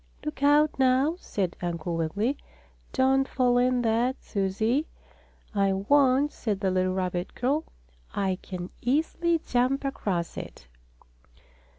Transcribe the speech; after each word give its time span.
"Look 0.25 0.41
out, 0.41 0.79
now!" 0.79 1.17
said 1.19 1.55
Uncle 1.61 1.95
Wiggily. 1.95 2.35
"Don't 2.91 3.27
fall 3.27 3.59
in 3.59 3.83
that, 3.83 4.23
Susie." 4.23 4.87
"I 5.53 5.73
won't," 5.73 6.31
said 6.33 6.59
the 6.59 6.71
little 6.71 6.95
rabbit 6.95 7.35
girl. 7.35 7.65
"I 8.11 8.39
can 8.41 8.71
easily 8.81 9.37
jump 9.45 9.85
across 9.85 10.37
it." 10.37 10.65